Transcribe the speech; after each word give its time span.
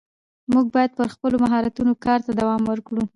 موږ 0.53 0.65
باید 0.75 0.91
پر 0.97 1.07
خپلو 1.13 1.35
مهارتونو 1.43 1.93
کار 2.05 2.19
ته 2.25 2.31
دوام 2.39 2.61
ورکړو 2.67 3.03